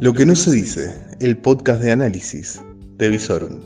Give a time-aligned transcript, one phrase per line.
[0.00, 2.60] Lo que no se dice, el podcast de análisis
[2.98, 3.62] de.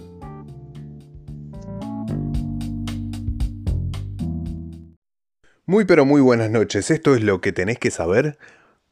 [5.64, 8.38] Muy pero muy buenas noches, esto es lo que tenés que saber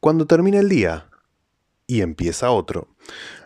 [0.00, 1.08] cuando termina el día
[1.86, 2.88] y empieza otro.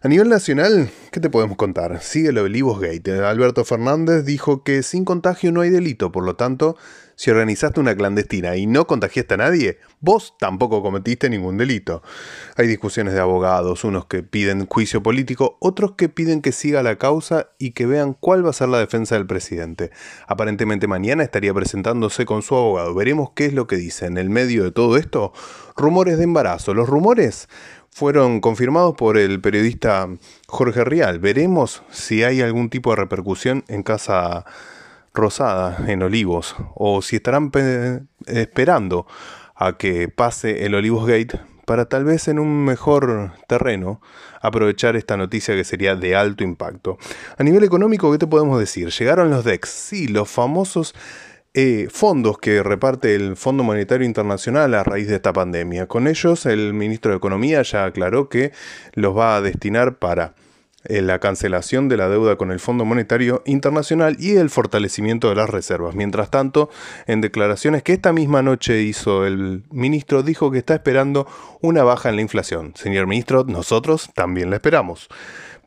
[0.02, 2.00] A nivel nacional, ¿qué te podemos contar?
[2.00, 3.22] Sigue lo del Gate.
[3.22, 6.76] Alberto Fernández dijo que sin contagio no hay delito, por lo tanto,
[7.20, 12.02] si organizaste una clandestina y no contagiaste a nadie, vos tampoco cometiste ningún delito.
[12.56, 16.96] Hay discusiones de abogados, unos que piden juicio político, otros que piden que siga la
[16.96, 19.90] causa y que vean cuál va a ser la defensa del presidente.
[20.28, 22.94] Aparentemente mañana estaría presentándose con su abogado.
[22.94, 24.06] Veremos qué es lo que dice.
[24.06, 25.34] En el medio de todo esto,
[25.76, 26.72] rumores de embarazo.
[26.72, 27.50] Los rumores
[27.90, 30.08] fueron confirmados por el periodista
[30.46, 31.18] Jorge Rial.
[31.18, 34.44] Veremos si hay algún tipo de repercusión en Casa
[35.12, 37.50] Rosada, en Olivos, o si estarán
[38.26, 39.06] esperando
[39.54, 44.00] a que pase el Olivos Gate para tal vez en un mejor terreno
[44.40, 46.98] aprovechar esta noticia que sería de alto impacto.
[47.38, 48.88] A nivel económico, ¿qué te podemos decir?
[48.90, 50.94] Llegaron los DEX, sí, los famosos
[51.52, 55.86] eh, fondos que reparte el Fondo Monetario Internacional a raíz de esta pandemia.
[55.86, 58.52] Con ellos, el ministro de Economía ya aclaró que
[58.94, 60.34] los va a destinar para
[60.84, 65.34] eh, la cancelación de la deuda con el Fondo Monetario Internacional y el fortalecimiento de
[65.34, 65.94] las reservas.
[65.94, 66.70] Mientras tanto,
[67.06, 71.26] en declaraciones que esta misma noche hizo el ministro, dijo que está esperando
[71.60, 72.72] una baja en la inflación.
[72.76, 75.08] Señor ministro, nosotros también la esperamos.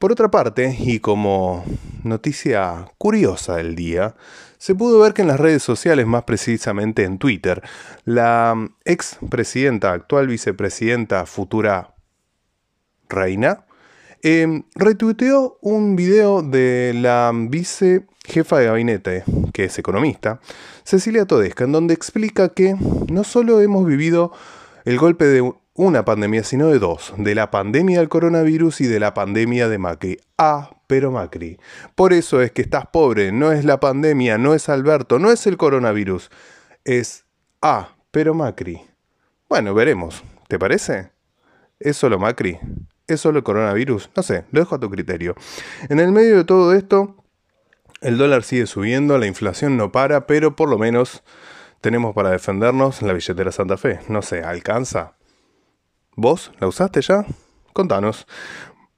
[0.04, 1.64] Por otra parte, y como
[2.04, 4.16] noticia curiosa del día,
[4.58, 7.62] se pudo ver que en las redes sociales, más precisamente en Twitter,
[8.04, 11.96] la ex presidenta, actual vicepresidenta, futura
[13.08, 13.66] reina,
[14.24, 20.42] eh, retuiteó un video de la vice jefa de gabinete, que es economista,
[20.84, 22.76] Cecilia Todesca, en donde explica que
[23.08, 24.34] no solo hemos vivido
[24.84, 29.00] el golpe de una pandemia, sino de dos, de la pandemia del coronavirus y de
[29.00, 30.20] la pandemia de Macri.
[30.38, 31.58] Ah, pero Macri.
[31.96, 35.48] Por eso es que estás pobre, no es la pandemia, no es Alberto, no es
[35.48, 36.30] el coronavirus,
[36.86, 37.26] es
[37.66, 38.82] Ah, pero Macri.
[39.48, 41.12] Bueno, veremos, ¿te parece?
[41.80, 42.60] ¿Es solo Macri?
[43.08, 44.10] ¿Es solo el coronavirus?
[44.18, 45.34] No sé, lo dejo a tu criterio.
[45.88, 47.24] En el medio de todo esto,
[48.02, 51.24] el dólar sigue subiendo, la inflación no para, pero por lo menos
[51.80, 54.02] tenemos para defendernos la billetera Santa Fe.
[54.10, 55.16] No sé, ¿alcanza?
[56.16, 57.26] ¿Vos la usaste ya?
[57.74, 58.28] Contanos.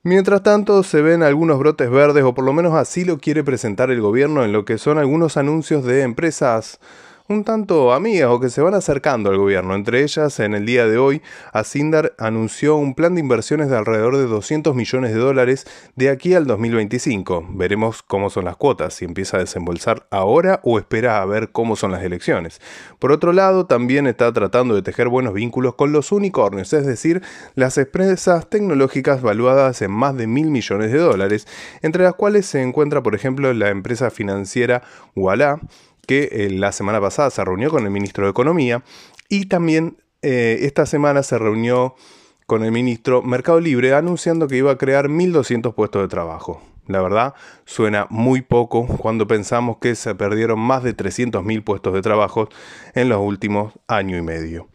[0.04, 3.90] Mientras tanto, se ven algunos brotes verdes, o por lo menos así lo quiere presentar
[3.90, 6.80] el gobierno en lo que son algunos anuncios de empresas
[7.28, 9.74] un tanto amigas o que se van acercando al gobierno.
[9.74, 11.22] Entre ellas, en el día de hoy,
[11.54, 15.66] Asindar anunció un plan de inversiones de alrededor de 200 millones de dólares
[15.96, 17.48] de aquí al 2025.
[17.54, 21.76] Veremos cómo son las cuotas, si empieza a desembolsar ahora o espera a ver cómo
[21.76, 22.62] son las elecciones.
[23.00, 27.24] Por otro lado, también está tratando de tejer buenos vínculos con los unicornios, es decir,
[27.56, 31.48] las empresas tecnológicas valuadas en más de mil millones de dólares,
[31.82, 34.84] entre las cuales se encuentra, por ejemplo, la empresa financiera
[35.16, 35.60] Walla,
[36.06, 38.84] que eh, la semana pasada se reunió con el ministro de Economía
[39.30, 41.96] y también eh, esta semana se reunió
[42.46, 46.62] con el ministro Mercado Libre anunciando que iba a crear 1.200 puestos de trabajo.
[46.88, 47.34] La verdad,
[47.66, 52.48] suena muy poco cuando pensamos que se perdieron más de 300.000 puestos de trabajo
[52.94, 54.68] en los últimos año y medio.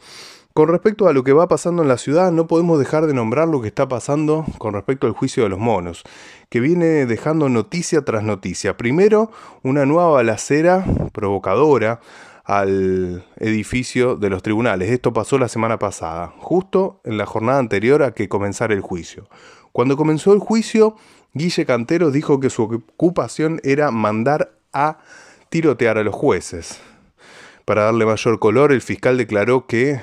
[0.60, 3.48] Con respecto a lo que va pasando en la ciudad, no podemos dejar de nombrar
[3.48, 6.02] lo que está pasando con respecto al juicio de los monos,
[6.50, 8.76] que viene dejando noticia tras noticia.
[8.76, 9.30] Primero,
[9.62, 10.84] una nueva balacera
[11.14, 12.00] provocadora
[12.44, 14.90] al edificio de los tribunales.
[14.90, 19.30] Esto pasó la semana pasada, justo en la jornada anterior a que comenzara el juicio.
[19.72, 20.94] Cuando comenzó el juicio,
[21.32, 24.98] Guille Cantero dijo que su ocupación era mandar a
[25.48, 26.82] tirotear a los jueces.
[27.64, 30.02] Para darle mayor color, el fiscal declaró que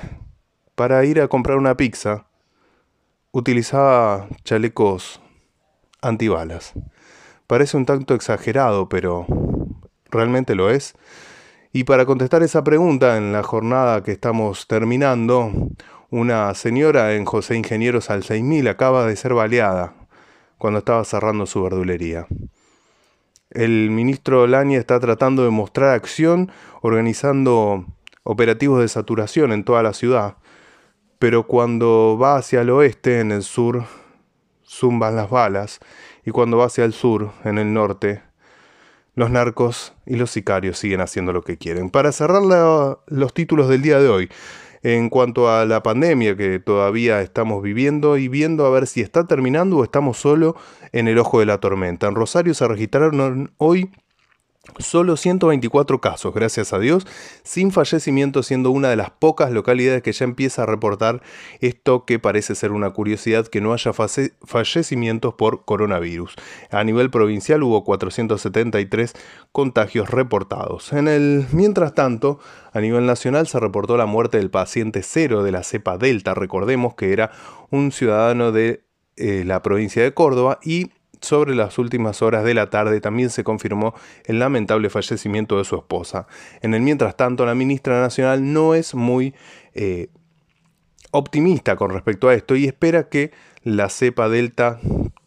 [0.78, 2.26] para ir a comprar una pizza,
[3.32, 5.20] utilizaba chalecos
[6.02, 6.72] antibalas.
[7.48, 9.26] Parece un tanto exagerado, pero
[10.08, 10.94] realmente lo es.
[11.72, 15.50] Y para contestar esa pregunta, en la jornada que estamos terminando,
[16.10, 19.94] una señora en José Ingenieros al 6000 acaba de ser baleada
[20.58, 22.28] cuando estaba cerrando su verdulería.
[23.50, 26.52] El ministro Lani está tratando de mostrar acción
[26.82, 27.84] organizando
[28.22, 30.36] operativos de saturación en toda la ciudad
[31.18, 33.84] pero cuando va hacia el oeste, en el sur,
[34.66, 35.80] zumban las balas,
[36.24, 38.22] y cuando va hacia el sur, en el norte,
[39.14, 41.90] los narcos y los sicarios siguen haciendo lo que quieren.
[41.90, 42.42] Para cerrar
[43.06, 44.30] los títulos del día de hoy,
[44.82, 49.26] en cuanto a la pandemia que todavía estamos viviendo y viendo a ver si está
[49.26, 50.54] terminando o estamos solo
[50.92, 52.06] en el ojo de la tormenta.
[52.06, 53.90] En Rosario se registraron hoy
[54.78, 57.06] Solo 124 casos, gracias a Dios,
[57.42, 61.20] sin fallecimiento, siendo una de las pocas localidades que ya empieza a reportar
[61.60, 66.36] esto que parece ser una curiosidad, que no haya fallecimientos por coronavirus.
[66.70, 69.14] A nivel provincial hubo 473
[69.52, 70.92] contagios reportados.
[70.92, 72.38] En el mientras tanto,
[72.72, 76.34] a nivel nacional se reportó la muerte del paciente cero de la cepa Delta.
[76.34, 77.32] Recordemos que era
[77.70, 78.84] un ciudadano de
[79.16, 83.44] eh, la provincia de Córdoba y sobre las últimas horas de la tarde también se
[83.44, 83.94] confirmó
[84.24, 86.26] el lamentable fallecimiento de su esposa.
[86.62, 89.34] En el mientras tanto, la ministra nacional no es muy
[89.74, 90.08] eh,
[91.10, 93.32] optimista con respecto a esto y espera que
[93.62, 94.78] la cepa delta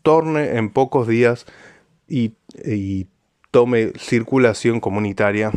[0.01, 1.45] torne en pocos días
[2.07, 2.33] y
[3.51, 5.51] tome circulación comunitaria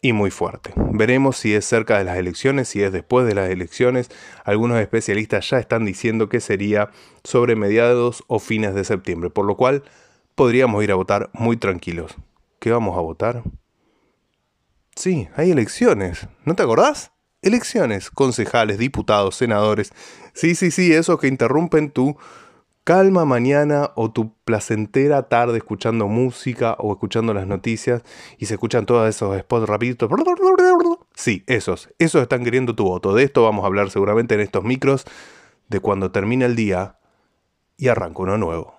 [0.00, 0.72] y muy fuerte.
[0.76, 4.10] Veremos si es cerca de las elecciones, si es después de las elecciones.
[4.44, 6.90] Algunos especialistas ya están diciendo que sería
[7.24, 9.82] sobre mediados o fines de septiembre, por lo cual
[10.34, 12.14] podríamos ir a votar muy tranquilos.
[12.60, 13.42] ¿Qué vamos a votar?
[14.94, 16.26] Sí, hay elecciones.
[16.44, 17.12] ¿No te acordás?
[17.42, 19.92] Elecciones, concejales, diputados, senadores.
[20.34, 22.16] Sí, sí, sí, esos que interrumpen tu
[22.88, 28.02] calma mañana o tu placentera tarde escuchando música o escuchando las noticias
[28.38, 30.08] y se escuchan todos esos spots rapiditos.
[31.14, 33.12] Sí, esos, esos están queriendo tu voto.
[33.12, 35.04] De esto vamos a hablar seguramente en estos micros
[35.68, 36.96] de cuando termina el día
[37.76, 38.77] y arranca uno nuevo.